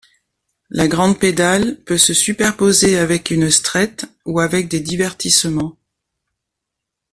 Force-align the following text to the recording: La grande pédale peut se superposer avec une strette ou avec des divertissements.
La 0.71 0.87
grande 0.87 1.19
pédale 1.19 1.79
peut 1.83 1.99
se 1.99 2.15
superposer 2.15 2.97
avec 2.97 3.29
une 3.29 3.51
strette 3.51 4.07
ou 4.25 4.39
avec 4.39 4.67
des 4.67 4.79
divertissements. 4.79 5.77